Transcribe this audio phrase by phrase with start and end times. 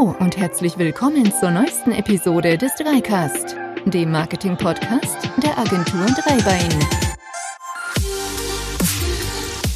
[0.00, 6.70] Hallo und herzlich willkommen zur neuesten Episode des Dreicast, dem Marketing-Podcast der Agentur Dreibein.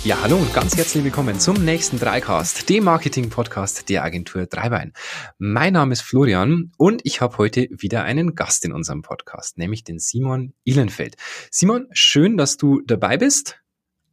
[0.03, 4.95] Ja, hallo und ganz herzlich willkommen zum nächsten Dreicast, dem Marketing-Podcast der Agentur Dreibein.
[5.37, 9.85] Mein Name ist Florian und ich habe heute wieder einen Gast in unserem Podcast, nämlich
[9.85, 11.17] den Simon Ihlenfeld.
[11.51, 13.61] Simon, schön, dass du dabei bist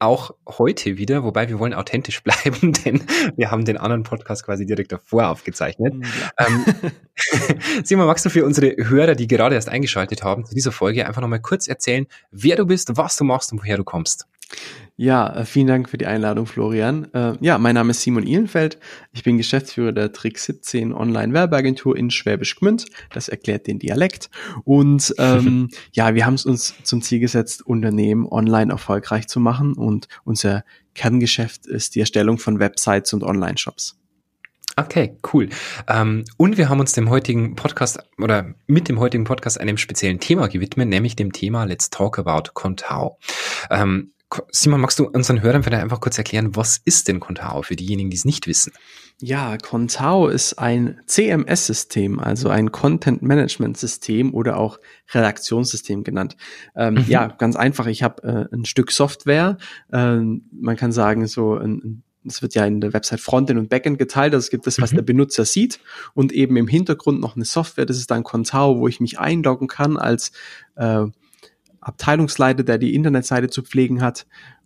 [0.01, 3.03] auch heute wieder, wobei wir wollen authentisch bleiben, denn
[3.37, 5.93] wir haben den anderen Podcast quasi direkt davor aufgezeichnet.
[5.93, 6.47] Mm, ja.
[6.47, 6.65] Ähm,
[7.83, 11.21] Simon, magst du für unsere Hörer, die gerade erst eingeschaltet haben, zu dieser Folge einfach
[11.21, 14.27] nochmal kurz erzählen, wer du bist, was du machst und woher du kommst?
[14.97, 17.11] Ja, äh, vielen Dank für die Einladung, Florian.
[17.13, 18.77] Äh, ja, mein Name ist Simon Ihlenfeld.
[19.13, 22.85] Ich bin Geschäftsführer der Trick 17 Online-Werbeagentur in Schwäbisch Gmünd.
[23.11, 24.29] Das erklärt den Dialekt.
[24.63, 29.73] Und ähm, ja, wir haben es uns zum Ziel gesetzt, Unternehmen online erfolgreich zu machen.
[29.73, 33.97] Und unser Kerngeschäft ist die Erstellung von Websites und Online-Shops.
[34.75, 35.49] Okay, cool.
[35.87, 40.19] Ähm, und wir haben uns dem heutigen Podcast oder mit dem heutigen Podcast einem speziellen
[40.19, 43.17] Thema gewidmet, nämlich dem Thema Let's Talk About Contao.
[43.69, 44.11] Ähm,
[44.51, 48.09] Simon, magst du unseren Hörern vielleicht einfach kurz erklären, was ist denn Contao für diejenigen,
[48.09, 48.71] die es nicht wissen?
[49.19, 54.79] Ja, Contao ist ein CMS-System, also ein Content-Management-System oder auch
[55.13, 56.37] Redaktionssystem genannt.
[56.75, 57.05] Ähm, mhm.
[57.07, 57.87] Ja, ganz einfach.
[57.87, 59.57] Ich habe äh, ein Stück Software.
[59.91, 63.99] Ähm, man kann sagen, so ein, es wird ja in der Website Frontend und Backend
[63.99, 64.97] geteilt, also es gibt das, was mhm.
[64.97, 65.79] der Benutzer sieht
[66.13, 69.67] und eben im Hintergrund noch eine Software, das ist dann Contao, wo ich mich einloggen
[69.67, 70.31] kann als
[70.75, 71.05] äh,
[71.81, 74.25] Abteilungsleiter, der die Internetseite zu pflegen hat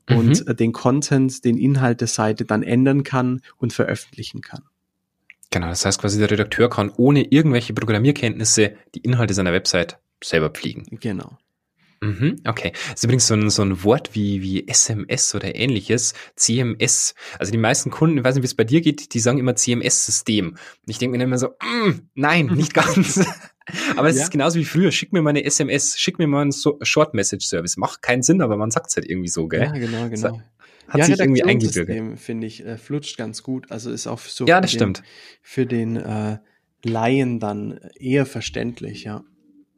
[0.09, 0.47] und mhm.
[0.47, 4.63] Äh, den Content, den Inhalt der Seite dann ändern kann und veröffentlichen kann.
[5.51, 10.49] Genau, das heißt quasi der Redakteur kann ohne irgendwelche Programmierkenntnisse die Inhalte seiner Website selber
[10.49, 10.85] pflegen.
[10.99, 11.37] Genau.
[12.01, 12.71] Mhm, okay.
[12.73, 17.15] Das ist übrigens so ein, so ein Wort wie, wie SMS oder ähnliches, CMS.
[17.39, 19.55] Also die meisten Kunden, ich weiß nicht, wie es bei dir geht, die sagen immer
[19.55, 20.49] CMS-System.
[20.49, 23.25] Und ich denke mir immer so, mm, nein, nicht ganz.
[23.95, 24.23] aber es ja.
[24.23, 24.91] ist genauso wie früher.
[24.91, 27.77] Schick mir mal eine SMS, schick mir mal einen so Short-Message-Service.
[27.77, 29.63] Macht keinen Sinn, aber man sagt es halt irgendwie so, gell?
[29.63, 30.41] Ja, genau, genau.
[30.87, 32.19] Hat ja, sich irgendwie eingebürgert.
[32.19, 33.71] finde ich, äh, flutscht ganz gut.
[33.71, 34.93] Also ist auch so ja, das für den,
[35.41, 36.37] für den äh,
[36.83, 39.23] Laien dann eher verständlich, ja.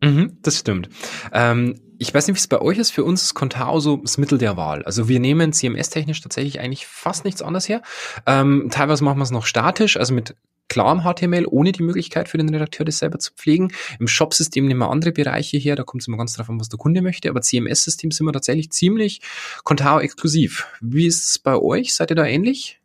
[0.02, 0.90] Mhm, das stimmt.
[1.34, 2.92] Ähm, ich weiß nicht, wie es bei euch ist.
[2.92, 4.84] Für uns ist Contao so das Mittel der Wahl.
[4.84, 7.82] Also wir nehmen CMS-technisch tatsächlich eigentlich fast nichts anderes her.
[8.26, 10.36] Ähm, teilweise machen wir es noch statisch, also mit
[10.70, 13.72] klarem HTML, ohne die Möglichkeit für den Redakteur, das selber zu pflegen.
[14.00, 16.70] Im Shop-System nehmen wir andere Bereiche her, da kommt es immer ganz drauf an, was
[16.70, 19.22] der Kunde möchte, aber CMS-System sind wir tatsächlich ziemlich
[19.64, 20.68] Contao-exklusiv.
[20.82, 21.94] Wie ist es bei euch?
[21.96, 22.80] Seid ihr da ähnlich?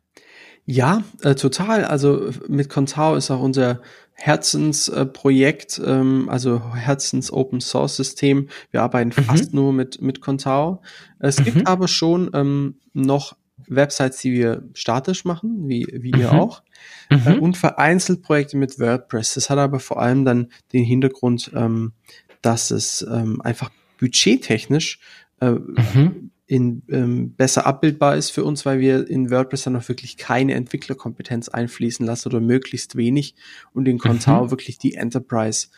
[0.65, 1.83] Ja, äh, total.
[1.83, 3.81] Also mit Contao ist auch unser
[4.13, 8.49] Herzensprojekt, äh, ähm, also Herzens Open Source System.
[8.71, 9.23] Wir arbeiten mhm.
[9.23, 10.81] fast nur mit, mit Contao.
[11.19, 11.43] Es mhm.
[11.43, 13.35] gibt aber schon ähm, noch
[13.67, 16.19] Websites, die wir statisch machen, wie, wie mhm.
[16.19, 16.63] ihr auch.
[17.09, 17.39] Äh, mhm.
[17.39, 19.33] und vereinzelt Projekte mit WordPress.
[19.33, 21.93] Das hat aber vor allem dann den Hintergrund, ähm,
[22.41, 24.99] dass es ähm, einfach budgettechnisch
[25.39, 29.89] äh, mhm in, ähm, besser abbildbar ist für uns, weil wir in WordPress dann auch
[29.89, 33.33] wirklich keine Entwicklerkompetenz einfließen lassen oder möglichst wenig
[33.73, 34.51] und in Contao mhm.
[34.51, 35.69] wirklich die Enterprise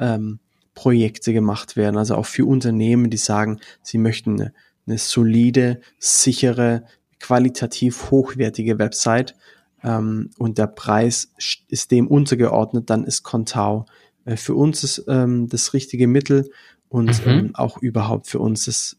[0.00, 0.40] ähm,
[0.74, 1.96] Projekte gemacht werden.
[1.96, 4.52] Also auch für Unternehmen, die sagen, sie möchten eine,
[4.88, 6.82] eine solide, sichere,
[7.20, 9.36] qualitativ hochwertige Website
[9.84, 11.32] ähm, und der Preis
[11.68, 13.86] ist dem untergeordnet, dann ist Contao
[14.24, 16.50] äh, für uns ist, ähm, das richtige Mittel
[16.88, 17.30] und mhm.
[17.30, 18.96] ähm, auch überhaupt für uns das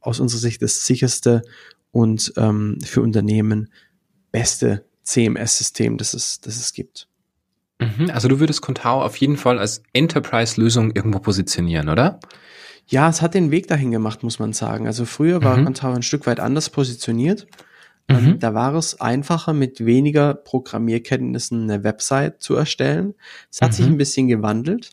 [0.00, 1.42] aus unserer Sicht das sicherste
[1.90, 3.72] und ähm, für Unternehmen
[4.30, 7.08] beste CMS-System, das es, das es gibt.
[7.80, 12.20] Mhm, also du würdest Contao auf jeden Fall als Enterprise-Lösung irgendwo positionieren, oder?
[12.86, 14.86] Ja, es hat den Weg dahin gemacht, muss man sagen.
[14.86, 15.66] Also früher war mhm.
[15.66, 17.46] Contao ein Stück weit anders positioniert.
[18.08, 18.38] Ähm, mhm.
[18.38, 23.14] Da war es einfacher, mit weniger Programmierkenntnissen eine Website zu erstellen.
[23.50, 23.74] Es hat mhm.
[23.74, 24.92] sich ein bisschen gewandelt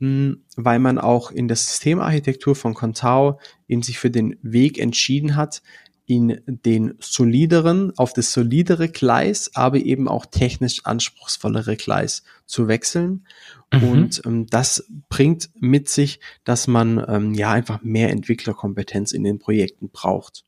[0.00, 3.38] weil man auch in der Systemarchitektur von Contao
[3.68, 5.62] eben sich für den Weg entschieden hat,
[6.06, 13.26] in den solideren, auf das solidere Gleis, aber eben auch technisch anspruchsvollere Gleis zu wechseln.
[13.72, 13.82] Mhm.
[13.84, 19.38] Und ähm, das bringt mit sich, dass man ähm, ja einfach mehr Entwicklerkompetenz in den
[19.38, 20.44] Projekten braucht.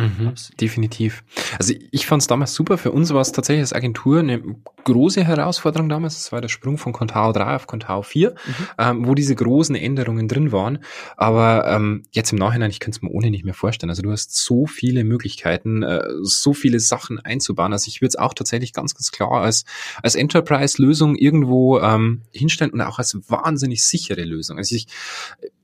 [0.00, 1.24] Mhm, definitiv.
[1.58, 2.78] Also ich fand es damals super.
[2.78, 4.40] Für uns war es tatsächlich als Agentur eine
[4.84, 6.14] große Herausforderung damals.
[6.14, 8.34] Das war der Sprung von Contao 3 auf Contao 4, mhm.
[8.78, 10.78] ähm, wo diese großen Änderungen drin waren.
[11.16, 13.90] Aber ähm, jetzt im Nachhinein, ich könnte es mir ohne nicht mehr vorstellen.
[13.90, 17.72] Also du hast so viele Möglichkeiten, äh, so viele Sachen einzubauen.
[17.72, 19.64] Also ich würde es auch tatsächlich ganz, ganz klar als,
[20.00, 24.58] als Enterprise-Lösung irgendwo ähm, hinstellen und auch als wahnsinnig sichere Lösung.
[24.58, 24.86] Also ich,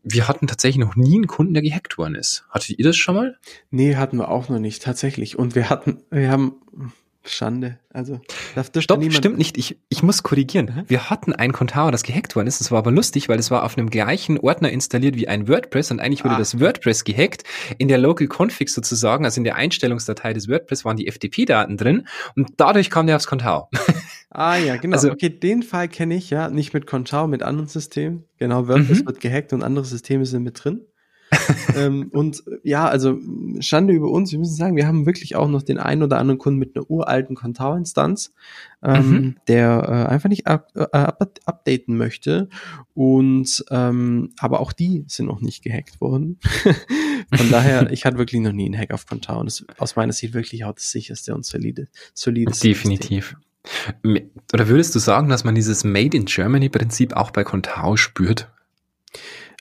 [0.05, 2.45] wir hatten tatsächlich noch nie einen Kunden, der gehackt worden ist.
[2.51, 3.39] Hattet ihr das schon mal?
[3.71, 5.39] Nee, hatten wir auch noch nicht, tatsächlich.
[5.39, 6.56] Und wir hatten, wir haben
[7.26, 7.79] Schande.
[7.91, 8.21] Also,
[8.55, 9.56] darf das Stopp, stimmt nicht.
[9.56, 10.85] Ich, ich muss korrigieren.
[10.88, 12.61] Wir hatten ein Contao, das gehackt worden ist.
[12.61, 15.91] Das war aber lustig, weil es war auf einem gleichen Ordner installiert wie ein WordPress
[15.91, 16.38] und eigentlich wurde ah.
[16.38, 17.44] das WordPress gehackt.
[17.79, 22.06] In der Local Config sozusagen, also in der Einstellungsdatei des WordPress waren die FTP-Daten drin
[22.37, 23.69] und dadurch kam der aufs Contao.
[24.37, 24.97] Ah ja, genau.
[24.97, 28.25] Also, okay, den Fall kenne ich ja, nicht mit Contao, mit anderen Systemen.
[28.38, 29.06] Genau, WordPress mhm.
[29.06, 30.81] wird gehackt und andere Systeme sind mit drin.
[31.76, 33.19] ähm, und ja, also
[33.60, 34.32] Schande über uns.
[34.32, 36.90] Wir müssen sagen, wir haben wirklich auch noch den einen oder anderen Kunden mit einer
[36.90, 38.32] uralten Contao-Instanz,
[38.82, 39.36] ähm, mhm.
[39.48, 42.48] der äh, einfach nicht up, äh, up, updaten möchte.
[42.94, 46.38] Und ähm, aber auch die sind noch nicht gehackt worden.
[47.34, 49.40] Von daher, ich hatte wirklich noch nie einen Hack auf Contao.
[49.40, 53.28] Und das aus meiner Sicht wirklich auch das sicherste und solide, solides Definitiv.
[53.28, 54.31] System.
[54.52, 58.50] Oder würdest du sagen, dass man dieses Made in Germany Prinzip auch bei Contao spürt?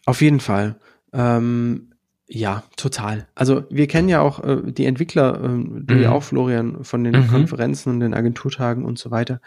[0.06, 0.78] Auf jeden Fall.
[1.14, 1.94] Ähm,
[2.28, 3.28] ja, total.
[3.36, 6.02] Also wir kennen ja auch äh, die Entwickler, äh, du mhm.
[6.02, 7.28] ja auch, Florian, von den mhm.
[7.28, 9.40] Konferenzen und den Agenturtagen und so weiter.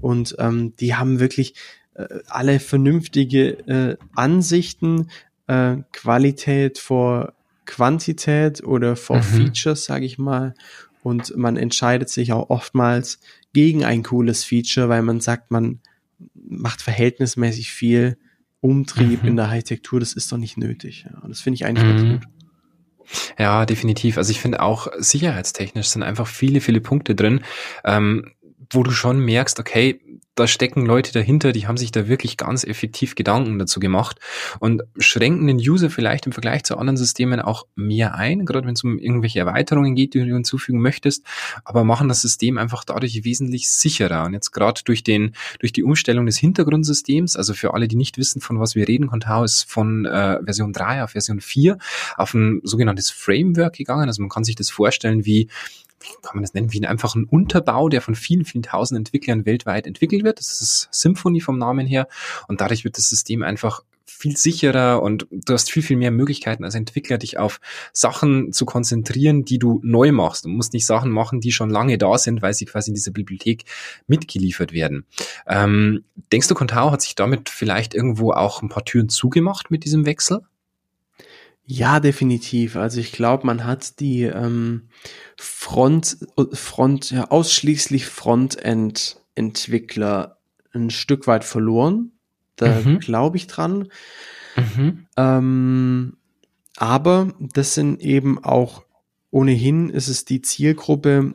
[0.00, 1.54] Und ähm, die haben wirklich
[1.94, 5.08] äh, alle vernünftige äh, Ansichten,
[5.46, 7.34] äh, Qualität vor
[7.64, 9.22] Quantität oder vor mhm.
[9.22, 10.54] Features, sage ich mal.
[11.02, 13.20] Und man entscheidet sich auch oftmals
[13.52, 15.80] gegen ein cooles Feature, weil man sagt, man
[16.34, 18.16] macht verhältnismäßig viel
[18.62, 19.28] Umtrieb mhm.
[19.28, 21.04] in der Architektur, das ist doch nicht nötig.
[21.10, 21.18] Ja.
[21.20, 21.90] Und das finde ich eigentlich mhm.
[21.90, 22.32] ganz gut.
[23.38, 24.16] Ja, definitiv.
[24.16, 27.40] Also ich finde auch sicherheitstechnisch sind einfach viele, viele Punkte drin,
[27.84, 28.32] ähm,
[28.74, 30.00] wo du schon merkst, okay,
[30.34, 34.18] da stecken Leute dahinter, die haben sich da wirklich ganz effektiv Gedanken dazu gemacht
[34.60, 38.74] und schränken den User vielleicht im Vergleich zu anderen Systemen auch mehr ein, gerade wenn
[38.74, 41.24] es um irgendwelche Erweiterungen geht, die du hinzufügen möchtest,
[41.64, 44.24] aber machen das System einfach dadurch wesentlich sicherer.
[44.24, 48.16] Und jetzt gerade durch den, durch die Umstellung des Hintergrundsystems, also für alle, die nicht
[48.16, 51.76] wissen, von was wir reden, Contao ist von äh, Version 3 auf Version 4
[52.16, 54.08] auf ein sogenanntes Framework gegangen.
[54.08, 55.48] Also man kann sich das vorstellen wie
[56.22, 59.86] kann man das nennen, wie einfach ein Unterbau, der von vielen, vielen tausend Entwicklern weltweit
[59.86, 60.38] entwickelt wird.
[60.38, 62.08] Das ist Symphony vom Namen her.
[62.48, 66.64] Und dadurch wird das System einfach viel sicherer und du hast viel, viel mehr Möglichkeiten
[66.64, 67.60] als Entwickler, dich auf
[67.92, 70.44] Sachen zu konzentrieren, die du neu machst.
[70.44, 73.10] Du musst nicht Sachen machen, die schon lange da sind, weil sie quasi in dieser
[73.10, 73.64] Bibliothek
[74.06, 75.06] mitgeliefert werden.
[75.46, 79.84] Ähm, denkst du, Contao hat sich damit vielleicht irgendwo auch ein paar Türen zugemacht mit
[79.84, 80.40] diesem Wechsel?
[81.64, 82.74] Ja, definitiv.
[82.76, 84.88] Also ich glaube, man hat die ähm,
[85.36, 86.18] Front,
[86.52, 90.38] Front, ja, ausschließlich Frontend-Entwickler
[90.74, 92.12] ein Stück weit verloren.
[92.56, 92.98] Da mhm.
[92.98, 93.88] glaube ich dran.
[94.56, 95.06] Mhm.
[95.16, 96.16] Ähm,
[96.76, 98.84] aber das sind eben auch
[99.30, 101.34] ohnehin ist es die Zielgruppe,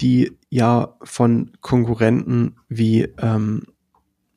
[0.00, 3.64] die ja von Konkurrenten wie ähm,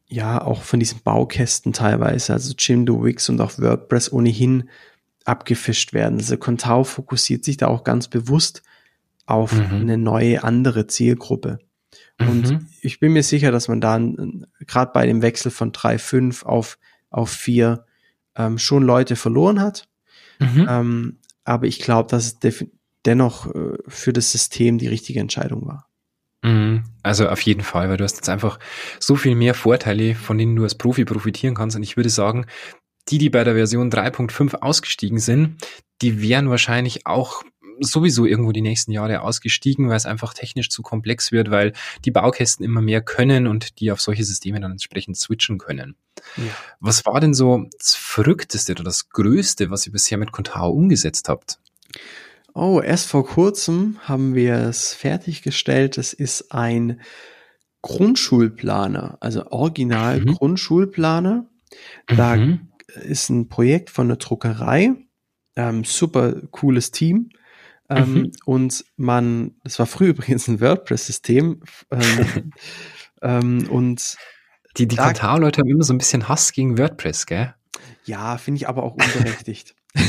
[0.07, 4.69] ja auch von diesen Baukästen teilweise, also Jimdo, Wix und auch WordPress ohnehin
[5.29, 6.17] abgefischt werden.
[6.17, 8.63] Also Contao fokussiert sich da auch ganz bewusst
[9.25, 9.81] auf mhm.
[9.81, 11.59] eine neue, andere Zielgruppe.
[12.19, 12.67] Und mhm.
[12.81, 13.99] ich bin mir sicher, dass man da
[14.65, 16.77] gerade bei dem Wechsel von 3,5 auf,
[17.09, 17.85] auf 4
[18.35, 19.87] ähm, schon Leute verloren hat.
[20.39, 20.67] Mhm.
[20.67, 22.65] Ähm, aber ich glaube, dass es
[23.05, 25.87] dennoch äh, für das System die richtige Entscheidung war.
[26.41, 26.83] Mhm.
[27.03, 28.59] Also auf jeden Fall, weil du hast jetzt einfach
[28.99, 31.75] so viel mehr Vorteile, von denen du als Profi profitieren kannst.
[31.75, 32.45] Und ich würde sagen,
[33.09, 35.57] die, die bei der Version 3.5 ausgestiegen sind,
[36.01, 37.43] die wären wahrscheinlich auch
[37.79, 41.73] sowieso irgendwo die nächsten Jahre ausgestiegen, weil es einfach technisch zu komplex wird, weil
[42.05, 45.95] die Baukästen immer mehr können und die auf solche Systeme dann entsprechend switchen können.
[46.35, 46.43] Ja.
[46.79, 51.29] Was war denn so das Verrückteste oder das Größte, was ihr bisher mit Contao umgesetzt
[51.29, 51.59] habt?
[52.53, 55.97] Oh, erst vor kurzem haben wir es fertiggestellt.
[55.97, 56.99] Es ist ein
[57.81, 60.33] Grundschulplaner, also original mhm.
[60.33, 61.45] Grundschulplaner.
[62.07, 64.91] Da mhm ist ein Projekt von der Druckerei,
[65.55, 67.29] ähm, super cooles Team.
[67.89, 68.31] Ähm, mhm.
[68.45, 71.61] Und man, das war früher übrigens ein WordPress-System.
[71.91, 72.51] Ähm,
[73.21, 74.15] ähm, und
[74.77, 77.55] die, die Contao-Leute haben immer so ein bisschen Hass gegen WordPress, gell?
[78.05, 79.75] Ja, finde ich aber auch unberechtigt.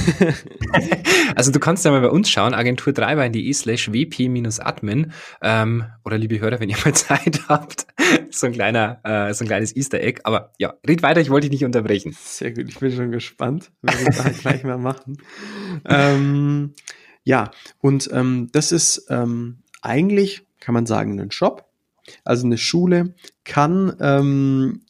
[1.35, 6.61] also du kannst ja mal bei uns schauen, agentur3bein.de slash wp-admin ähm, oder liebe Hörer,
[6.61, 7.87] wenn ihr mal Zeit habt,
[8.39, 10.21] so ein kleiner, äh, so ein kleines Easter Egg.
[10.25, 12.15] Aber ja, red weiter, ich wollte dich nicht unterbrechen.
[12.19, 13.71] Sehr gut, ich bin schon gespannt.
[13.83, 15.19] Wir werden das gleich mal machen.
[15.85, 16.75] Ähm,
[17.25, 21.67] ja, und ähm, das ist ähm, eigentlich, kann man sagen, ein Shop.
[22.25, 24.83] Also eine Schule kann ähm,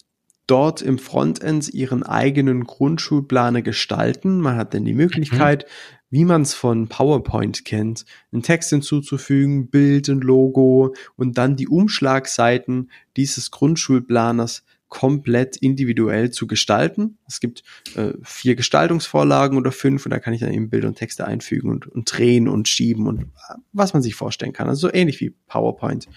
[0.46, 4.40] dort im Frontend ihren eigenen Grundschulplaner gestalten.
[4.40, 5.99] Man hat dann die Möglichkeit, mhm.
[6.10, 11.68] Wie man es von PowerPoint kennt, einen Text hinzuzufügen, Bild, ein Logo und dann die
[11.68, 17.16] Umschlagseiten dieses Grundschulplaners komplett individuell zu gestalten.
[17.26, 17.62] Es gibt
[17.94, 21.70] äh, vier Gestaltungsvorlagen oder fünf und da kann ich dann eben Bilder und Texte einfügen
[21.70, 23.26] und, und drehen und schieben und
[23.72, 24.68] was man sich vorstellen kann.
[24.68, 26.08] Also so ähnlich wie PowerPoint.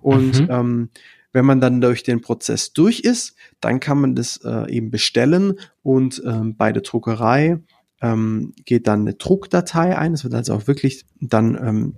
[0.00, 0.48] Und mhm.
[0.50, 0.88] ähm,
[1.32, 5.58] wenn man dann durch den Prozess durch ist, dann kann man das äh, eben bestellen
[5.82, 7.58] und ähm, bei der Druckerei
[8.00, 10.14] ähm, geht dann eine Druckdatei ein.
[10.14, 11.94] Es wird also auch wirklich dann ähm,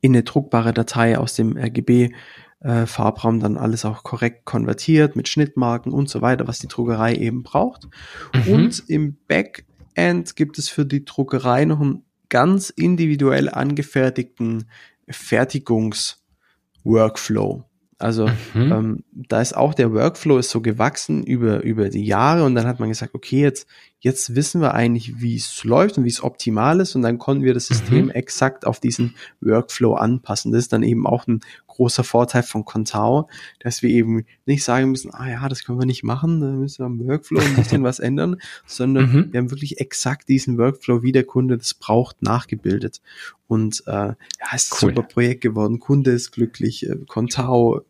[0.00, 2.12] in eine druckbare Datei aus dem RGB
[2.60, 7.14] äh, Farbraum dann alles auch korrekt konvertiert mit Schnittmarken und so weiter, was die Druckerei
[7.14, 7.88] eben braucht.
[8.32, 8.52] Mhm.
[8.52, 14.64] Und im Backend gibt es für die Druckerei noch einen ganz individuell angefertigten
[15.08, 17.64] Fertigungsworkflow.
[17.98, 18.72] Also mhm.
[18.72, 22.66] ähm, da ist auch der Workflow ist so gewachsen über über die Jahre und dann
[22.66, 23.66] hat man gesagt, okay, jetzt
[24.00, 27.44] jetzt wissen wir eigentlich, wie es läuft und wie es optimal ist und dann konnten
[27.44, 28.10] wir das System mhm.
[28.10, 30.52] exakt auf diesen Workflow anpassen.
[30.52, 31.40] Das ist dann eben auch ein
[31.74, 33.28] großer Vorteil von Contao,
[33.60, 36.78] dass wir eben nicht sagen müssen, ah ja, das können wir nicht machen, da müssen
[36.78, 39.32] wir am Workflow ein bisschen was ändern, sondern mhm.
[39.32, 43.00] wir haben wirklich exakt diesen Workflow, wie der Kunde das braucht, nachgebildet.
[43.46, 44.16] Und äh, ja,
[44.54, 44.90] es ist cool.
[44.90, 45.78] ein super Projekt geworden.
[45.80, 47.82] Kunde ist glücklich, äh, Contao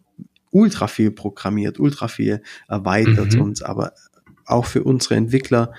[0.51, 3.41] ultra viel programmiert, ultra viel erweitert mhm.
[3.41, 3.93] und aber
[4.47, 5.73] auch für unsere Entwickler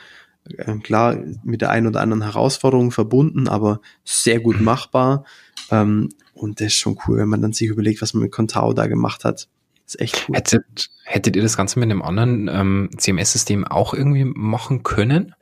[0.58, 5.26] äh, klar mit der einen oder anderen Herausforderung verbunden, aber sehr gut machbar.
[5.72, 8.74] Ähm, und das ist schon cool, wenn man dann sich überlegt, was man mit Contao
[8.74, 9.48] da gemacht hat.
[9.86, 10.36] Das ist echt cool.
[10.36, 15.36] Hättet, hättet ihr das Ganze mit einem anderen ähm, CMS-System auch irgendwie machen können?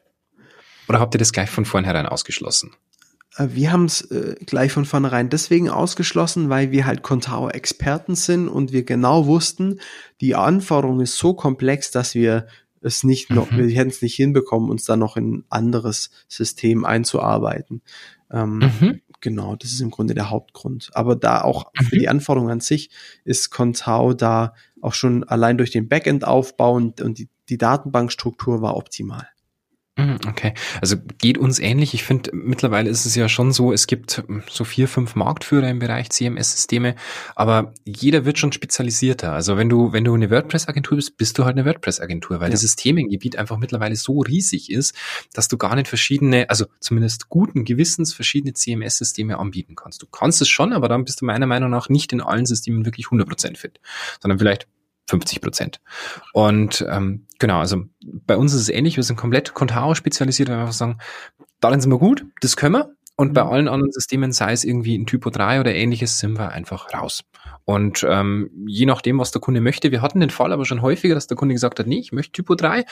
[0.87, 2.71] Oder habt ihr das gleich von vornherein ausgeschlossen?
[3.37, 8.47] Äh, wir haben es äh, gleich von vornherein deswegen ausgeschlossen, weil wir halt Contao-Experten sind
[8.47, 9.79] und wir genau wussten,
[10.21, 12.47] die Anforderung ist so komplex, dass wir
[12.81, 13.67] es nicht noch, mhm.
[13.67, 17.81] wir hätten es nicht hinbekommen, uns da noch in ein anderes System einzuarbeiten.
[18.29, 19.01] Ähm, mhm.
[19.23, 20.89] Genau, das ist im Grunde der Hauptgrund.
[20.91, 21.85] Aber da auch mhm.
[21.85, 22.89] für die Anforderungen an sich
[23.23, 28.75] ist Contao da auch schon allein durch den Backend-Aufbau und, und die, die Datenbankstruktur war
[28.75, 29.25] optimal.
[29.95, 31.93] Mhm, okay, also geht uns ähnlich.
[31.93, 35.69] Ich finde, mittlerweile ist es ja schon so, es gibt hm, so vier, fünf Marktführer
[35.69, 36.95] im Bereich CMS-Systeme,
[37.35, 39.33] aber jeder wird schon spezialisierter.
[39.33, 42.57] Also wenn du, wenn du eine WordPress-Agentur bist, bist du halt eine WordPress-Agentur, weil ja.
[42.59, 44.95] das Themengebiet einfach mittlerweile so riesig ist,
[45.31, 50.01] dass du gar nicht verschiedene, also zumindest guten Gewissens verschiedene CMS-Systeme anbieten kannst.
[50.01, 52.85] Du kannst es schon, aber dann bist du meiner Meinung nach nicht in allen Systemen
[52.85, 53.79] wirklich 100% fit,
[54.19, 54.67] sondern vielleicht
[55.07, 55.81] 50 Prozent.
[56.33, 60.57] Und ähm, genau, also bei uns ist es ähnlich, wir sind komplett Contao spezialisiert, weil
[60.57, 60.99] wir einfach sagen,
[61.59, 62.95] darin sind wir gut, das können wir.
[63.15, 63.49] Und bei mhm.
[63.51, 67.23] allen anderen Systemen, sei es irgendwie ein Typo 3 oder ähnliches, sind wir einfach raus.
[67.63, 71.13] Und ähm, je nachdem, was der Kunde möchte, wir hatten den Fall aber schon häufiger,
[71.13, 72.83] dass der Kunde gesagt hat, nee, ich möchte Typo 3.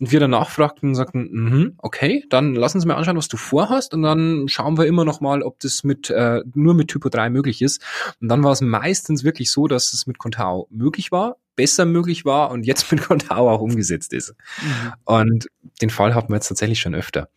[0.00, 3.36] Und wir dann nachfragten und sagten, mh, okay, dann lassen Sie mal anschauen, was du
[3.36, 3.92] vorhast.
[3.92, 7.28] Und dann schauen wir immer noch mal, ob das mit äh, nur mit Typo 3
[7.28, 7.82] möglich ist.
[8.20, 12.24] Und dann war es meistens wirklich so, dass es mit Contao möglich war, besser möglich
[12.24, 14.34] war und jetzt mit Contao auch umgesetzt ist.
[14.62, 14.92] Mhm.
[15.04, 15.46] Und
[15.82, 17.28] den Fall hatten wir jetzt tatsächlich schon öfter.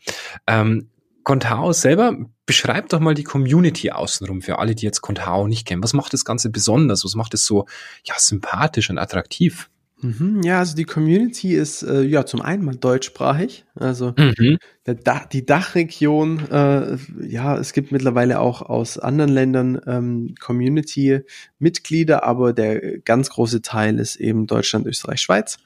[0.48, 0.90] Ähm,
[1.24, 5.84] Contao selber, beschreibt doch mal die Community außenrum für alle, die jetzt Contao nicht kennen.
[5.84, 7.06] Was macht das Ganze besonders?
[7.06, 7.68] Was macht es so
[8.04, 9.70] ja, sympathisch und attraktiv?
[10.02, 14.58] Mhm, ja, also die Community ist äh, ja zum einen mal deutschsprachig, also mhm.
[15.04, 22.54] Dach, die Dachregion, äh, ja, es gibt mittlerweile auch aus anderen Ländern ähm, Community-Mitglieder, aber
[22.54, 25.58] der ganz große Teil ist eben Deutschland, Österreich, Schweiz.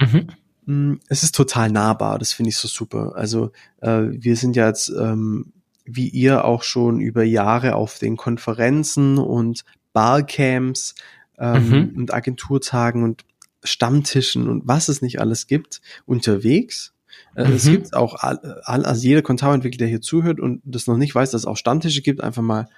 [0.00, 0.26] Mhm.
[0.64, 3.12] Mm, es ist total nahbar, das finde ich so super.
[3.14, 5.52] Also äh, wir sind ja jetzt ähm,
[5.84, 10.94] wie ihr auch schon über Jahre auf den Konferenzen und Barcamps
[11.38, 11.92] ähm, mhm.
[11.96, 13.24] und Agenturtagen und
[13.62, 16.92] Stammtischen und was es nicht alles gibt, unterwegs.
[17.36, 17.54] Äh, mhm.
[17.54, 21.42] Es gibt auch, also jeder Contao-Entwickler, der hier zuhört und das noch nicht weiß, dass
[21.42, 22.68] es auch Stammtische gibt, einfach mal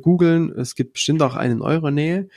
[0.00, 0.50] googeln.
[0.52, 2.28] Es gibt bestimmt auch einen in eurer Nähe.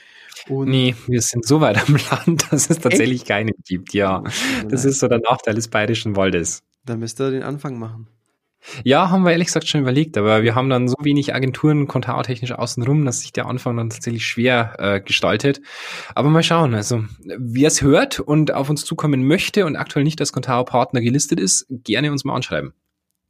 [0.48, 3.28] Und nee, wir sind so weit am Land, dass es tatsächlich echt?
[3.28, 4.22] keinen gibt, ja.
[4.68, 6.62] Das ist so der Nachteil des Bayerischen Waldes.
[6.84, 8.06] Dann müsst ihr den Anfang machen.
[8.84, 12.52] Ja, haben wir ehrlich gesagt schon überlegt, aber wir haben dann so wenig Agenturen kontartechnisch
[12.52, 15.60] außenrum, dass sich der Anfang dann tatsächlich schwer äh, gestaltet.
[16.14, 20.20] Aber mal schauen, also wer es hört und auf uns zukommen möchte und aktuell nicht
[20.20, 22.72] als Contao-Partner gelistet ist, gerne uns mal anschreiben.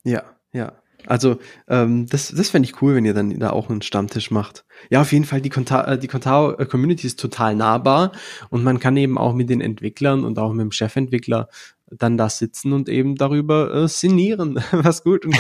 [0.04, 0.72] Ja, ja.
[1.06, 1.38] Also
[1.68, 4.64] ähm, das, das fände ich cool, wenn ihr dann da auch einen Stammtisch macht.
[4.90, 8.12] Ja, auf jeden Fall, die, Konta äh, die Contao-Community ist total nahbar
[8.50, 11.48] und man kann eben auch mit den Entwicklern und auch mit dem Chefentwickler
[11.90, 15.36] dann da sitzen und eben darüber äh, sinnieren, was gut und,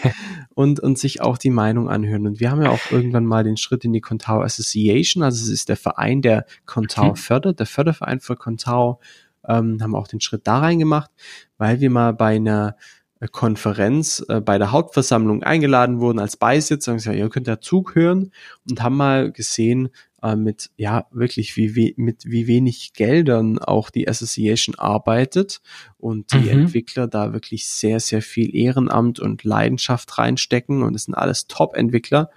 [0.54, 2.26] und, und sich auch die Meinung anhören.
[2.26, 5.50] Und wir haben ja auch irgendwann mal den Schritt in die Contao Association, also es
[5.50, 9.00] ist der Verein, der Contao fördert, der Förderverein für Contao,
[9.46, 11.10] ähm, haben auch den Schritt da rein gemacht,
[11.56, 12.76] weil wir mal bei einer
[13.20, 17.60] äh, Konferenz äh, bei der Hauptversammlung eingeladen wurden als Beisitzer und gesagt, ihr könnt ja
[17.60, 18.30] zuhören
[18.68, 19.88] und haben mal gesehen,
[20.22, 25.60] äh, mit ja wirklich wie, wie mit wie wenig Geldern auch die Association arbeitet
[25.98, 26.48] und die mhm.
[26.48, 32.30] Entwickler da wirklich sehr sehr viel Ehrenamt und Leidenschaft reinstecken und es sind alles Top-Entwickler.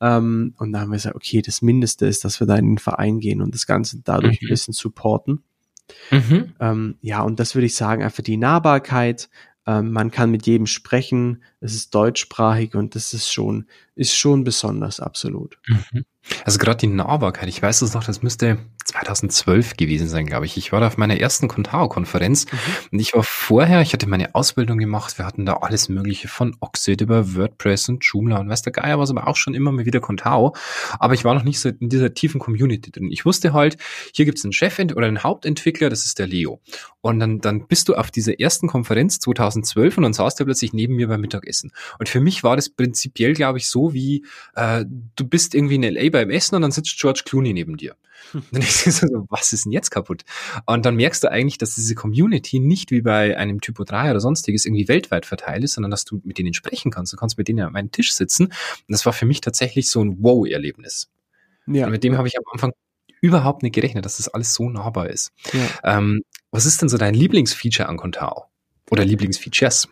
[0.00, 2.78] Ähm, und da haben wir gesagt, okay, das Mindeste ist, dass wir da in den
[2.78, 4.46] Verein gehen und das Ganze dadurch mhm.
[4.46, 5.42] ein bisschen supporten.
[6.10, 6.52] Mhm.
[6.60, 9.28] Ähm, ja, und das würde ich sagen, einfach die Nahbarkeit,
[9.66, 13.66] ähm, man kann mit jedem sprechen, es ist deutschsprachig und das ist schon,
[13.96, 15.58] ist schon besonders, absolut.
[15.66, 16.04] Mhm.
[16.44, 20.56] Also gerade die Nahbarkeit, ich weiß es noch, das müsste 2012 gewesen sein, glaube ich.
[20.56, 22.58] Ich war da auf meiner ersten Contao-Konferenz mhm.
[22.92, 26.56] und ich war vorher, ich hatte meine Ausbildung gemacht, wir hatten da alles mögliche von
[26.60, 29.86] Oxid über WordPress und Joomla und weiß der Geier was, aber auch schon immer mal
[29.86, 30.54] wieder Contao.
[30.98, 33.10] Aber ich war noch nicht so in dieser tiefen Community drin.
[33.10, 33.78] Ich wusste halt,
[34.14, 36.60] hier gibt es einen Chef oder einen Hauptentwickler, das ist der Leo.
[37.00, 40.72] Und dann, dann bist du auf dieser ersten Konferenz 2012 und dann saß der plötzlich
[40.72, 41.53] neben mir beim Mittagessen.
[41.98, 44.84] Und für mich war das prinzipiell, glaube ich, so wie, äh,
[45.16, 47.96] du bist irgendwie in LA beim Essen und dann sitzt George Clooney neben dir.
[48.32, 50.22] Und dann denkst du so, was ist denn jetzt kaputt?
[50.66, 54.20] Und dann merkst du eigentlich, dass diese Community nicht wie bei einem Typo 3 oder
[54.20, 57.12] sonstiges irgendwie weltweit verteilt ist, sondern dass du mit denen sprechen kannst.
[57.12, 58.46] Du kannst mit denen an einem Tisch sitzen.
[58.46, 58.52] Und
[58.88, 61.10] das war für mich tatsächlich so ein Wow-Erlebnis.
[61.66, 61.86] Ja.
[61.86, 62.72] Und mit dem habe ich am Anfang
[63.20, 65.32] überhaupt nicht gerechnet, dass das alles so nahbar ist.
[65.52, 65.98] Ja.
[65.98, 68.44] Ähm, was ist denn so dein Lieblingsfeature an Contao?
[68.90, 69.88] Oder Lieblingsfeatures?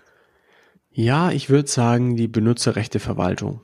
[0.92, 3.60] Ja, ich würde sagen, die Benutzerrechteverwaltung.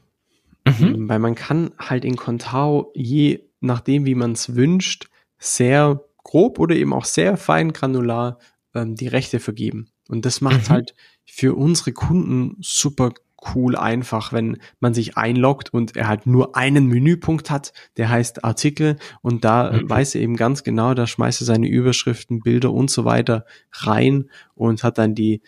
[0.67, 1.09] Mhm.
[1.09, 5.09] Weil man kann halt in Contao je nachdem, wie man es wünscht,
[5.39, 8.39] sehr grob oder eben auch sehr fein granular
[8.75, 9.89] ähm, die Rechte vergeben.
[10.09, 10.75] Und das macht mhm.
[10.75, 10.95] halt
[11.27, 13.13] für unsere Kunden super
[13.55, 18.45] cool einfach, wenn man sich einloggt und er halt nur einen Menüpunkt hat, der heißt
[18.45, 19.89] Artikel und da mhm.
[19.89, 24.29] weiß er eben ganz genau, da schmeißt er seine Überschriften, Bilder und so weiter rein
[24.55, 25.41] und hat dann die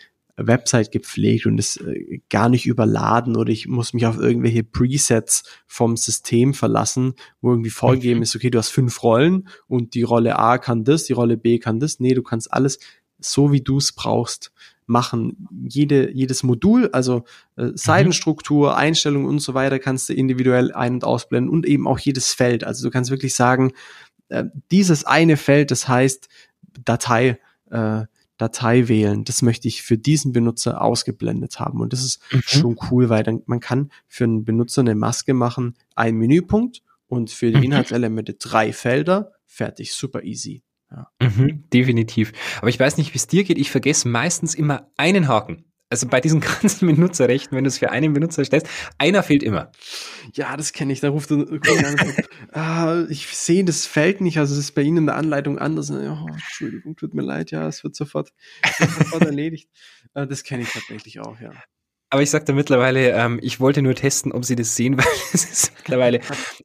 [0.47, 5.43] Website gepflegt und ist äh, gar nicht überladen oder ich muss mich auf irgendwelche Presets
[5.67, 8.23] vom System verlassen, wo irgendwie vorgegeben mhm.
[8.23, 11.59] ist, okay, du hast fünf Rollen und die Rolle A kann das, die Rolle B
[11.59, 11.99] kann das.
[11.99, 12.79] Nee, du kannst alles
[13.19, 14.51] so, wie du es brauchst,
[14.87, 15.47] machen.
[15.67, 17.23] Jede, jedes Modul, also
[17.57, 17.77] äh, mhm.
[17.77, 22.33] Seitenstruktur, Einstellungen und so weiter, kannst du individuell ein- und ausblenden und eben auch jedes
[22.33, 22.63] Feld.
[22.63, 23.71] Also du kannst wirklich sagen,
[24.29, 26.29] äh, dieses eine Feld, das heißt
[26.85, 27.39] Datei,
[27.69, 28.03] äh,
[28.41, 29.23] Datei wählen.
[29.23, 31.79] Das möchte ich für diesen Benutzer ausgeblendet haben.
[31.79, 32.41] Und das ist mhm.
[32.43, 37.29] schon cool, weil dann, man kann für einen Benutzer eine Maske machen, ein Menüpunkt und
[37.29, 37.63] für die mhm.
[37.63, 39.33] Inhaltselemente drei Felder.
[39.45, 40.63] Fertig, super easy.
[40.89, 41.09] Ja.
[41.21, 42.33] Mhm, definitiv.
[42.57, 43.57] Aber ich weiß nicht, wie es dir geht.
[43.57, 47.91] Ich vergesse meistens immer einen Haken also bei diesen ganzen Benutzerrechten, wenn du es für
[47.91, 49.71] einen Benutzer stellst, einer fehlt immer.
[50.33, 51.01] Ja, das kenne ich.
[51.01, 51.61] Da ruft an,
[52.53, 55.91] ah, ich sehe das Feld nicht, also es ist bei Ihnen in der Anleitung anders.
[55.91, 58.33] Oh, Entschuldigung, tut mir leid, ja, es wird sofort,
[58.77, 59.69] sofort erledigt.
[60.13, 61.51] Ah, das kenne ich tatsächlich auch, ja.
[62.11, 65.45] Aber ich sagte mittlerweile, ähm, ich wollte nur testen, ob sie das sehen, weil es
[65.45, 66.19] ist mittlerweile,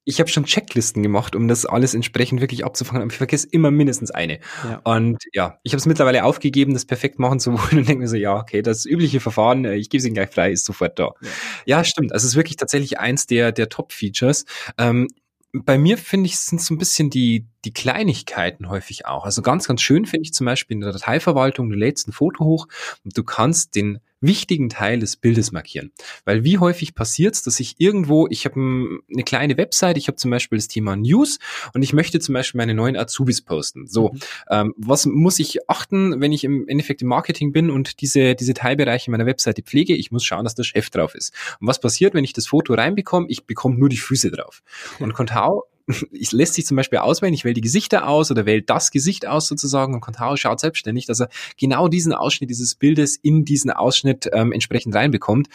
[0.04, 3.70] ich habe schon Checklisten gemacht, um das alles entsprechend wirklich abzufangen, aber ich vergesse immer
[3.70, 4.40] mindestens eine.
[4.64, 4.80] Ja.
[4.82, 8.09] Und ja, ich habe es mittlerweile aufgegeben, das perfekt machen zu wollen und denke mir
[8.09, 10.98] so, ja, okay, das übliche Verfahren, äh, ich gebe es ihnen gleich frei, ist sofort
[10.98, 11.12] da.
[11.22, 11.30] Ja,
[11.64, 12.12] ja stimmt.
[12.12, 14.46] Also es ist wirklich tatsächlich eins der, der Top-Features.
[14.78, 15.06] Ähm,
[15.52, 19.24] bei mir finde ich, sind so ein bisschen die, die Kleinigkeiten häufig auch.
[19.24, 22.44] Also ganz, ganz schön finde ich zum Beispiel in der Dateiverwaltung, du lädst ein Foto
[22.44, 22.66] hoch
[23.04, 25.92] und du kannst den wichtigen Teil des Bildes markieren.
[26.24, 30.16] Weil wie häufig passiert es, dass ich irgendwo, ich habe eine kleine Website, ich habe
[30.16, 31.38] zum Beispiel das Thema News
[31.74, 33.87] und ich möchte zum Beispiel meine neuen Azubis posten.
[33.87, 34.18] So, mhm.
[34.50, 38.55] ähm, was muss ich achten, wenn ich im Endeffekt im Marketing bin und diese, diese
[38.55, 39.94] Teilbereiche meiner Webseite pflege?
[39.94, 41.33] Ich muss schauen, dass der Chef drauf ist.
[41.61, 43.26] Und was passiert, wenn ich das Foto reinbekomme?
[43.29, 44.62] Ich bekomme nur die Füße drauf.
[44.98, 45.64] Und Contao
[46.11, 49.27] ich lässt sich zum Beispiel auswählen, ich wähle die Gesichter aus oder wähle das Gesicht
[49.27, 53.70] aus sozusagen und Contao schaut selbstständig, dass er genau diesen Ausschnitt dieses Bildes in diesen
[53.70, 55.49] Ausschnitt ähm, entsprechend reinbekommt.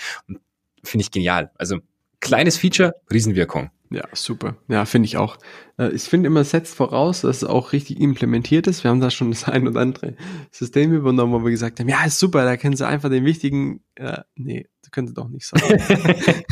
[0.84, 1.52] Finde ich genial.
[1.58, 1.78] Also
[2.20, 3.72] kleines Feature, Riesenwirkung.
[3.91, 4.56] Ja, super.
[4.70, 5.38] Ja, finde ich auch.
[5.78, 8.86] Äh, ich finde immer setzt voraus, dass es auch richtig implementiert ist.
[8.86, 10.15] Wir haben da schon das ein oder andere
[10.50, 13.84] System übernommen, wo wir gesagt haben, ja, ist super, da können Sie einfach den wichtigen,
[13.96, 15.62] äh, nee, das könnte doch nicht sein.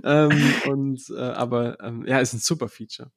[0.04, 3.12] ähm, und, äh, aber ähm, ja, ist ein super Feature.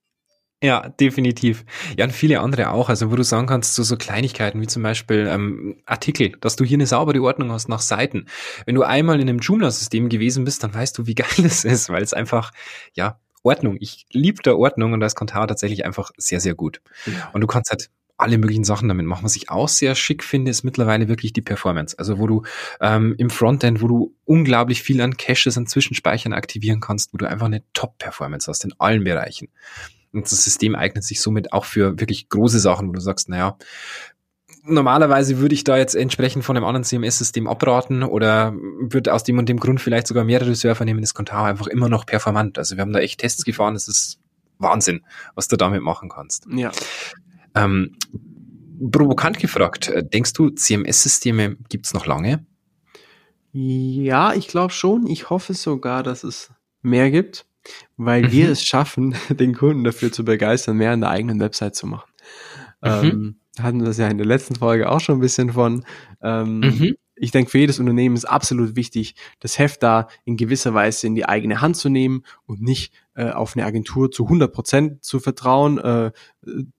[0.63, 1.65] Ja, definitiv.
[1.97, 2.87] Ja, und viele andere auch.
[2.87, 6.63] Also, wo du sagen kannst, so, so Kleinigkeiten wie zum Beispiel ähm, Artikel, dass du
[6.63, 8.27] hier eine saubere Ordnung hast nach Seiten.
[8.65, 11.89] Wenn du einmal in einem Joomla-System gewesen bist, dann weißt du, wie geil es ist,
[11.89, 12.51] weil es einfach,
[12.93, 13.75] ja, Ordnung.
[13.81, 16.79] Ich liebe der Ordnung und da ist Contao tatsächlich einfach sehr, sehr gut.
[17.05, 17.29] Ja.
[17.33, 19.25] Und du kannst halt alle möglichen Sachen damit machen.
[19.25, 21.99] Was ich auch sehr schick finde, ist mittlerweile wirklich die Performance.
[21.99, 22.43] Also wo du
[22.79, 27.27] ähm, im Frontend, wo du unglaublich viel an Caches, an Zwischenspeichern aktivieren kannst, wo du
[27.27, 29.49] einfach eine Top-Performance hast in allen Bereichen.
[30.13, 33.57] Und das System eignet sich somit auch für wirklich große Sachen, wo du sagst, naja,
[34.65, 39.37] normalerweise würde ich da jetzt entsprechend von einem anderen CMS-System abraten oder würde aus dem
[39.37, 42.57] und dem Grund vielleicht sogar mehrere Server nehmen, ist Contao einfach immer noch performant.
[42.57, 44.19] Also wir haben da echt Tests gefahren, das ist
[44.59, 45.01] Wahnsinn,
[45.35, 46.47] was du damit machen kannst.
[46.49, 46.71] Ja.
[47.55, 47.95] Ähm,
[48.91, 52.45] provokant gefragt, äh, denkst du, CMS-Systeme gibt's noch lange?
[53.51, 55.05] Ja, ich glaube schon.
[55.07, 57.45] Ich hoffe sogar, dass es mehr gibt,
[57.97, 58.31] weil mhm.
[58.31, 62.09] wir es schaffen, den Kunden dafür zu begeistern, mehr an der eigenen Website zu machen.
[62.81, 62.89] Mhm.
[62.89, 65.85] Ähm, hatten wir das ja in der letzten Folge auch schon ein bisschen von.
[66.21, 66.95] Ähm, mhm.
[67.15, 71.13] Ich denke, für jedes Unternehmen ist absolut wichtig, das Heft da in gewisser Weise in
[71.13, 75.19] die eigene Hand zu nehmen und nicht äh, auf eine Agentur zu 100 Prozent zu
[75.19, 76.11] vertrauen, äh,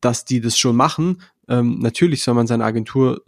[0.01, 3.23] dass die das schon machen, ähm, natürlich soll man seiner Agentur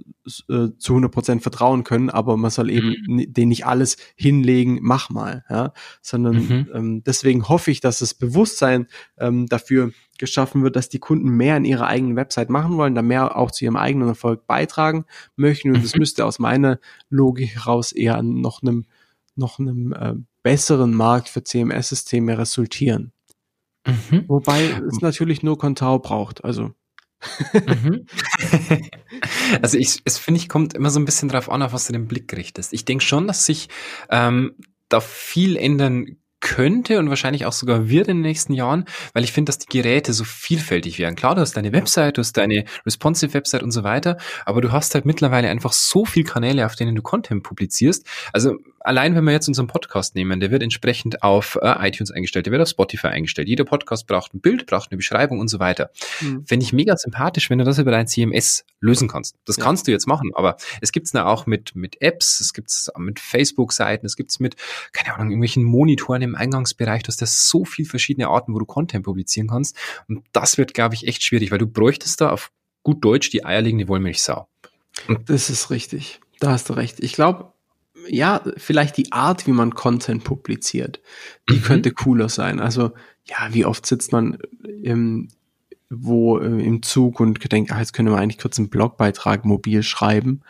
[0.48, 3.32] äh, zu 100 Prozent vertrauen können, aber man soll eben mhm.
[3.32, 6.68] den nicht alles hinlegen, mach mal, ja, sondern mhm.
[6.72, 8.86] ähm, deswegen hoffe ich, dass das Bewusstsein
[9.18, 13.02] ähm, dafür geschaffen wird, dass die Kunden mehr in ihrer eigenen Website machen wollen, da
[13.02, 15.04] mehr auch zu ihrem eigenen Erfolg beitragen
[15.36, 16.00] möchten und das mhm.
[16.00, 16.78] müsste aus meiner
[17.10, 18.86] Logik heraus eher an noch einem
[19.38, 23.12] noch einem äh, besseren Markt für CMS-Systeme resultieren.
[23.86, 24.24] Mhm.
[24.28, 26.72] Wobei es natürlich nur Contao braucht, also
[27.52, 28.06] Mhm.
[29.62, 31.92] also ich, es finde ich, kommt immer so ein bisschen drauf an, auf was du
[31.92, 32.72] den Blick richtest.
[32.72, 33.68] Ich denke schon, dass sich
[34.10, 34.54] ähm,
[34.88, 39.32] da viel ändern könnte und wahrscheinlich auch sogar wird in den nächsten Jahren, weil ich
[39.32, 41.16] finde, dass die Geräte so vielfältig werden.
[41.16, 44.70] Klar, du hast deine Website, du hast deine responsive Website und so weiter, aber du
[44.70, 48.06] hast halt mittlerweile einfach so viel Kanäle, auf denen du Content publizierst.
[48.32, 52.46] Also allein wenn wir jetzt unseren Podcast nehmen, der wird entsprechend auf äh, iTunes eingestellt,
[52.46, 53.48] der wird auf Spotify eingestellt.
[53.48, 55.90] Jeder Podcast braucht ein Bild, braucht eine Beschreibung und so weiter.
[56.20, 56.46] Mhm.
[56.46, 59.36] Finde ich mega sympathisch, wenn du das über dein CMS lösen kannst.
[59.44, 59.64] Das ja.
[59.64, 63.18] kannst du jetzt machen, aber es gibt's da auch mit, mit Apps, es gibt's mit
[63.18, 64.56] Facebook-Seiten, es gibt's mit,
[64.92, 67.02] keine Ahnung, irgendwelchen Monitoren im Eingangsbereich.
[67.02, 69.76] Du hast da so viel verschiedene Arten, wo du Content publizieren kannst.
[70.08, 72.52] Und das wird, glaube ich, echt schwierig, weil du bräuchtest da auf
[72.84, 74.46] gut Deutsch die eierlegende Wollmilchsau.
[75.08, 76.20] Und das ist richtig.
[76.38, 77.00] Da hast du recht.
[77.00, 77.52] Ich glaube,
[78.08, 81.00] ja, vielleicht die Art, wie man Content publiziert,
[81.48, 81.62] die mhm.
[81.62, 82.60] könnte cooler sein.
[82.60, 82.92] Also,
[83.24, 84.38] ja, wie oft sitzt man
[84.82, 85.28] im,
[85.90, 89.82] wo äh, im Zug und denkt, ah, jetzt können wir eigentlich kurz einen Blogbeitrag mobil
[89.82, 90.42] schreiben.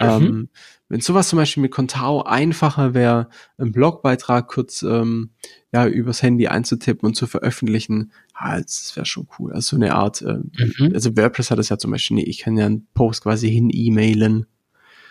[0.00, 0.08] Mhm.
[0.08, 0.48] Ähm,
[0.88, 5.30] wenn sowas zum Beispiel mit Contao einfacher wäre, einen Blogbeitrag kurz ähm,
[5.72, 9.52] ja übers Handy einzutippen und zu veröffentlichen, ah, das wäre schon cool.
[9.52, 10.92] Also so eine Art, äh, mhm.
[10.92, 13.70] also WordPress hat das ja zum Beispiel, nee, ich kann ja einen Post quasi hin
[13.72, 14.46] e-mailen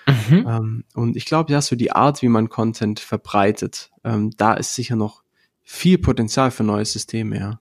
[0.07, 0.45] Mhm.
[0.47, 4.75] Ähm, und ich glaube, ja, so die Art, wie man Content verbreitet, ähm, da ist
[4.75, 5.23] sicher noch
[5.63, 7.59] viel Potenzial für neue Systeme, ja.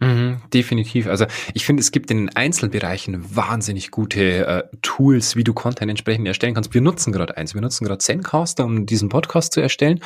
[0.00, 1.06] Mhm, definitiv.
[1.06, 5.90] Also ich finde, es gibt in den Einzelbereichen wahnsinnig gute äh, Tools, wie du Content
[5.90, 6.72] entsprechend erstellen kannst.
[6.72, 7.54] Wir nutzen gerade eins.
[7.54, 10.00] Wir nutzen gerade Zencaster, um diesen Podcast zu erstellen.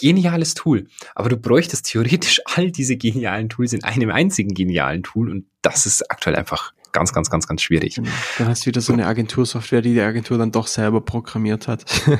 [0.00, 0.88] Geniales Tool.
[1.14, 5.86] Aber du bräuchtest theoretisch all diese genialen Tools in einem einzigen genialen Tool und das
[5.86, 7.96] ist aktuell einfach ganz, ganz, ganz, ganz schwierig.
[7.96, 8.08] Genau.
[8.38, 11.84] Dann hast du wieder so eine Agentursoftware, die die Agentur dann doch selber programmiert hat.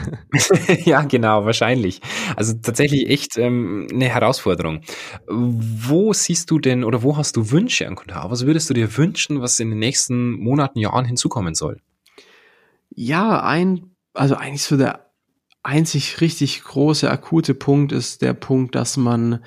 [0.84, 2.00] ja, genau, wahrscheinlich.
[2.36, 4.80] Also tatsächlich echt ähm, eine Herausforderung.
[5.26, 8.30] Wo siehst du denn oder wo hast du Wünsche an Contao?
[8.30, 11.80] Was würdest du dir wünschen, was in den nächsten Monaten, Jahren hinzukommen soll?
[12.90, 15.06] Ja, ein, also eigentlich so der
[15.62, 19.44] einzig richtig große akute Punkt ist der Punkt, dass man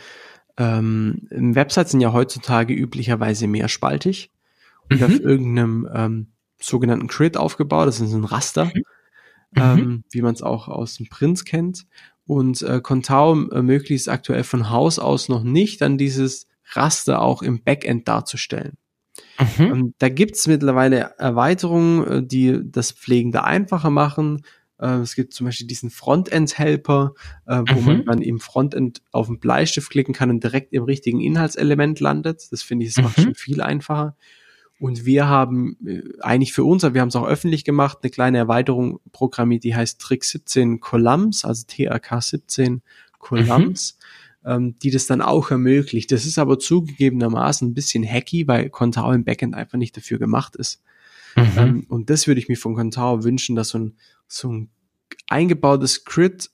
[0.57, 4.31] ähm, Websites sind ja heutzutage üblicherweise mehrspaltig
[4.89, 5.03] mhm.
[5.03, 6.27] auf irgendeinem ähm,
[6.59, 7.87] sogenannten Grid aufgebaut.
[7.87, 8.83] Das ist ein Raster, mhm.
[9.55, 11.85] ähm, wie man es auch aus dem Print kennt.
[12.25, 17.41] Und äh, Contao ermöglicht es aktuell von Haus aus noch nicht, dann dieses Raster auch
[17.41, 18.77] im Backend darzustellen.
[19.39, 19.65] Mhm.
[19.65, 24.43] Ähm, da gibt's mittlerweile Erweiterungen, äh, die das Pflegen da einfacher machen.
[24.79, 27.13] Äh, es gibt zum Beispiel diesen Frontend-Helper,
[27.47, 27.85] äh, wo mhm.
[27.85, 32.47] man dann im Frontend auf den Bleistift klicken kann und direkt im richtigen Inhaltselement landet.
[32.51, 33.23] Das finde ich, das macht mhm.
[33.23, 34.15] schon viel einfacher.
[34.79, 38.09] Und wir haben äh, eigentlich für uns, aber wir haben es auch öffentlich gemacht, eine
[38.09, 42.81] kleine Erweiterung programmiert, die heißt Trick 17 Columns, also TRK 17
[43.19, 43.97] Columns,
[44.43, 44.49] mhm.
[44.49, 46.11] ähm, die das dann auch ermöglicht.
[46.11, 50.55] Das ist aber zugegebenermaßen ein bisschen hacky, weil Contao im Backend einfach nicht dafür gemacht
[50.55, 50.81] ist.
[51.35, 51.51] Mhm.
[51.57, 54.69] Ähm, und das würde ich mir von Contao wünschen, dass so ein, so ein
[55.27, 56.51] eingebautes Grid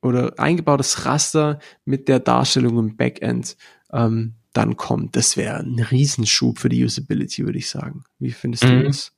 [0.00, 3.56] oder eingebautes Raster mit der Darstellung im Backend
[3.92, 5.16] ähm, dann kommt.
[5.16, 8.04] Das wäre ein Riesenschub für die Usability, würde ich sagen.
[8.18, 8.80] Wie findest mhm.
[8.80, 9.12] du das?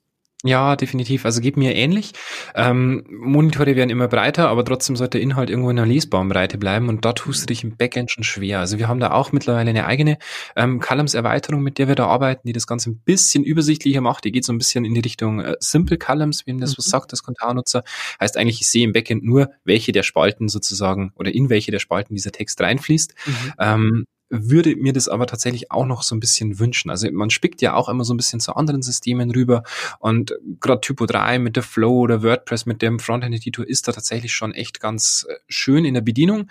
[0.44, 1.24] Ja, definitiv.
[1.24, 2.12] Also geht mir ähnlich.
[2.54, 6.58] Ähm, Monitore werden immer breiter, aber trotzdem sollte der Inhalt irgendwo in einer lesbaren Breite
[6.58, 8.60] bleiben und da tust du dich im Backend schon schwer.
[8.60, 10.18] Also wir haben da auch mittlerweile eine eigene
[10.54, 14.24] ähm, Columns-Erweiterung, mit der wir da arbeiten, die das Ganze ein bisschen übersichtlicher macht.
[14.24, 16.78] Die geht so ein bisschen in die Richtung äh, Simple Columns, wem das mhm.
[16.78, 17.82] was sagt, das Kontarnutzer.
[18.20, 21.80] Heißt eigentlich, ich sehe im Backend nur, welche der Spalten sozusagen oder in welche der
[21.80, 23.14] Spalten dieser Text reinfließt.
[23.26, 23.52] Mhm.
[23.58, 26.90] Ähm, würde mir das aber tatsächlich auch noch so ein bisschen wünschen.
[26.90, 29.62] Also man spickt ja auch immer so ein bisschen zu anderen Systemen rüber
[29.98, 34.32] und gerade Typo 3 mit der Flow oder WordPress mit dem Frontend-Editor ist da tatsächlich
[34.32, 36.48] schon echt ganz äh, schön in der Bedienung.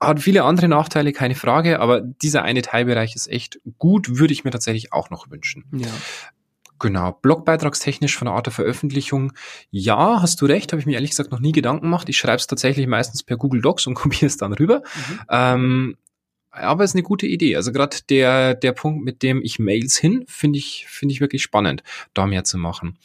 [0.00, 4.44] Hat viele andere Nachteile, keine Frage, aber dieser eine Teilbereich ist echt gut, würde ich
[4.44, 5.64] mir tatsächlich auch noch wünschen.
[5.72, 5.88] Ja.
[6.80, 9.32] Genau, blogbeitragstechnisch von der Art der Veröffentlichung,
[9.70, 12.08] ja, hast du recht, habe ich mir ehrlich gesagt noch nie Gedanken gemacht.
[12.08, 14.82] Ich schreibe es tatsächlich meistens per Google Docs und kopiere es dann rüber.
[14.94, 15.20] Mhm.
[15.30, 15.96] Ähm,
[16.54, 17.56] aber ist eine gute Idee.
[17.56, 21.42] Also gerade der, der Punkt, mit dem ich Mails hin, finde ich, finde ich wirklich
[21.42, 21.82] spannend,
[22.14, 22.96] da mehr zu machen.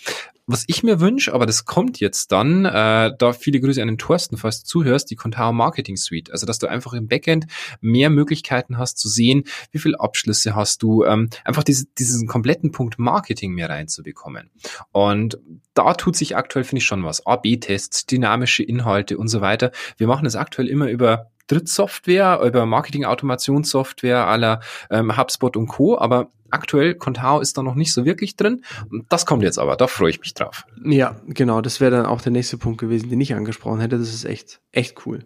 [0.52, 4.00] Was ich mir wünsche, aber das kommt jetzt dann, äh, da viele Grüße an den
[4.00, 6.32] Thorsten, falls du zuhörst, die Contao Marketing Suite.
[6.32, 7.46] Also, dass du einfach im Backend
[7.82, 12.72] mehr Möglichkeiten hast zu sehen, wie viele Abschlüsse hast du, ähm, einfach diese, diesen kompletten
[12.72, 14.50] Punkt Marketing mehr reinzubekommen.
[14.92, 15.38] Und
[15.76, 17.28] da tut sich aktuell, finde ich, schon was.
[17.28, 19.72] A-B-Tests, dynamische Inhalte und so weiter.
[19.98, 26.00] Wir machen das aktuell immer über Drittsoftware, über Marketing-Automationssoftware aller ähm, HubSpot und Co.
[26.00, 28.64] Aber aktuell Contao ist da noch nicht so wirklich drin.
[29.10, 30.66] Das kommt jetzt aber, da freue ich mich drauf.
[30.84, 33.98] Ja, genau, das wäre dann auch der nächste Punkt gewesen, den ich angesprochen hätte.
[33.98, 35.26] Das ist echt, echt cool.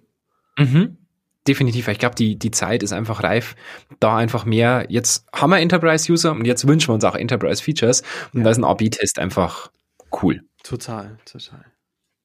[0.58, 0.98] Mhm.
[1.48, 3.56] Definitiv, ich glaube, die, die Zeit ist einfach reif,
[4.00, 8.02] da einfach mehr, jetzt haben wir Enterprise-User und jetzt wünschen wir uns auch Enterprise-Features
[8.34, 8.44] und ja.
[8.46, 9.70] da ist ein AB-Test einfach
[10.22, 10.42] cool.
[10.64, 11.66] Total, total.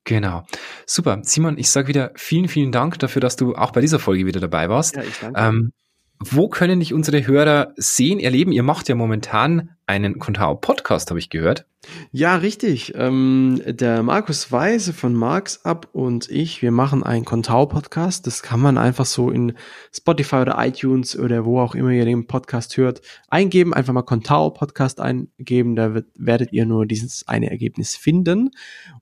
[0.04, 0.46] Genau.
[0.86, 1.20] Super.
[1.22, 4.40] Simon, ich sage wieder vielen, vielen Dank dafür, dass du auch bei dieser Folge wieder
[4.40, 4.96] dabei warst.
[4.96, 5.38] Ja, ich danke.
[5.38, 5.72] Ähm,
[6.20, 8.52] wo können dich unsere Hörer sehen, erleben?
[8.52, 11.64] Ihr macht ja momentan einen Contao Podcast, habe ich gehört.
[12.10, 12.92] Ja, richtig.
[12.96, 18.26] Ähm, der Markus Weise von Marks Up und ich, wir machen einen Contao Podcast.
[18.26, 19.54] Das kann man einfach so in
[19.92, 23.72] Spotify oder iTunes oder wo auch immer ihr den Podcast hört, eingeben.
[23.72, 25.76] Einfach mal Contao Podcast eingeben.
[25.76, 28.50] Da wird, werdet ihr nur dieses eine Ergebnis finden.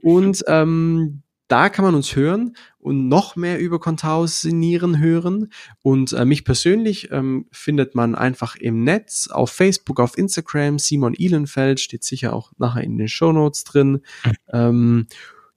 [0.02, 5.52] Und ähm, da kann man uns hören und noch mehr über Contao-Sinieren hören.
[5.82, 10.78] Und äh, mich persönlich ähm, findet man einfach im Netz, auf Facebook, auf Instagram.
[10.78, 14.02] Simon Ihlenfeld steht sicher auch nachher in den Show Notes drin.
[14.52, 15.08] Ähm,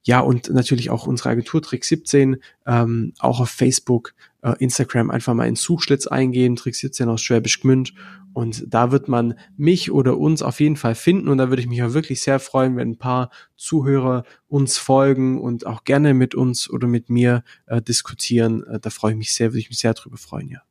[0.03, 5.33] ja, und natürlich auch unsere Agentur Trick 17, ähm, auch auf Facebook, äh, Instagram einfach
[5.33, 7.93] mal in Suchschlitz eingehen, Trick 17 aus Schwäbisch Gmünd
[8.33, 11.27] und da wird man mich oder uns auf jeden Fall finden.
[11.29, 15.41] Und da würde ich mich auch wirklich sehr freuen, wenn ein paar Zuhörer uns folgen
[15.41, 18.63] und auch gerne mit uns oder mit mir äh, diskutieren.
[18.63, 20.61] Äh, da freue ich mich sehr, würde ich mich sehr drüber freuen, ja.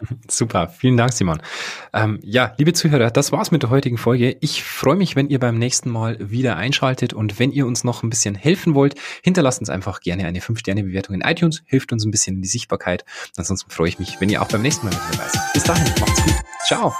[0.28, 1.40] Super, vielen Dank, Simon.
[1.92, 4.36] Ähm, ja, liebe Zuhörer, das war's mit der heutigen Folge.
[4.40, 8.02] Ich freue mich, wenn ihr beim nächsten Mal wieder einschaltet und wenn ihr uns noch
[8.02, 12.10] ein bisschen helfen wollt, hinterlasst uns einfach gerne eine 5-Sterne-Bewertung in iTunes, hilft uns ein
[12.10, 13.04] bisschen in die Sichtbarkeit.
[13.36, 15.52] Ansonsten freue ich mich, wenn ihr auch beim nächsten Mal mit dabei seid.
[15.52, 16.34] Bis dahin, macht's gut.
[16.66, 16.94] Ciao.